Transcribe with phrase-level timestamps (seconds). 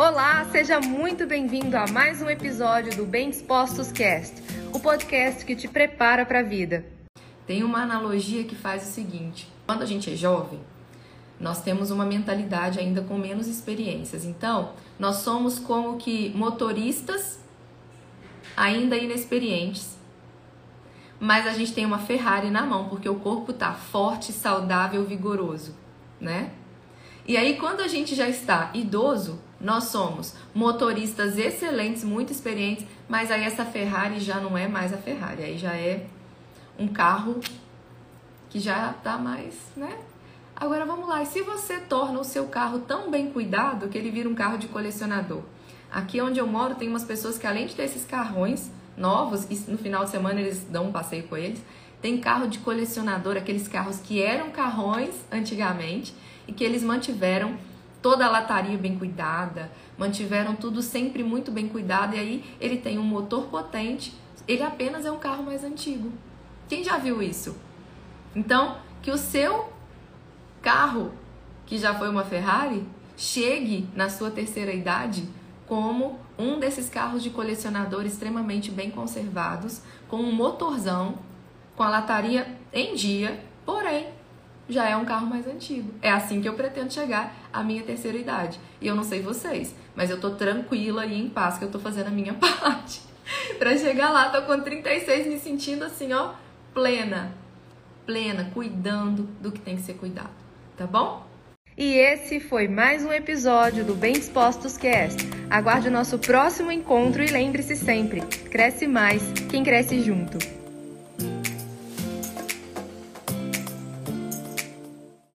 [0.00, 4.40] Olá, seja muito bem-vindo a mais um episódio do Bem Dispostos Cast,
[4.72, 6.86] o podcast que te prepara para a vida.
[7.44, 10.60] Tem uma analogia que faz o seguinte: quando a gente é jovem,
[11.40, 14.24] nós temos uma mentalidade ainda com menos experiências.
[14.24, 14.70] Então,
[15.00, 17.40] nós somos como que motoristas
[18.56, 19.98] ainda inexperientes.
[21.18, 25.74] Mas a gente tem uma Ferrari na mão, porque o corpo tá forte, saudável, vigoroso,
[26.20, 26.52] né?
[27.26, 33.30] E aí, quando a gente já está idoso, nós somos motoristas excelentes, muito experientes, mas
[33.30, 36.06] aí essa Ferrari já não é mais a Ferrari, aí já é
[36.78, 37.40] um carro
[38.48, 39.98] que já tá mais, né?
[40.54, 44.10] Agora vamos lá, e se você torna o seu carro tão bem cuidado que ele
[44.10, 45.42] vira um carro de colecionador?
[45.90, 49.70] Aqui onde eu moro tem umas pessoas que além de ter esses carrões novos, e
[49.70, 51.62] no final de semana eles dão um passeio com eles,
[52.02, 56.14] tem carro de colecionador, aqueles carros que eram carrões antigamente
[56.46, 57.56] e que eles mantiveram
[58.00, 62.98] toda a lataria bem cuidada, mantiveram tudo sempre muito bem cuidado e aí ele tem
[62.98, 64.14] um motor potente,
[64.46, 66.12] ele apenas é um carro mais antigo.
[66.68, 67.56] Quem já viu isso?
[68.34, 69.72] Então, que o seu
[70.62, 71.12] carro,
[71.66, 75.28] que já foi uma Ferrari, chegue na sua terceira idade
[75.66, 81.16] como um desses carros de colecionador extremamente bem conservados, com um motorzão,
[81.76, 84.17] com a lataria em dia, porém
[84.68, 85.92] já é um carro mais antigo.
[86.02, 88.60] É assim que eu pretendo chegar à minha terceira idade.
[88.80, 91.78] E eu não sei vocês, mas eu tô tranquila e em paz que eu tô
[91.78, 93.00] fazendo a minha parte.
[93.58, 96.32] para chegar lá, tô com 36 me sentindo assim, ó,
[96.74, 97.32] plena.
[98.06, 100.30] Plena, cuidando do que tem que ser cuidado.
[100.76, 101.26] Tá bom?
[101.76, 105.22] E esse foi mais um episódio do Bem Dispostos Cast.
[105.48, 110.38] Aguarde o nosso próximo encontro e lembre-se sempre: cresce mais quem cresce junto.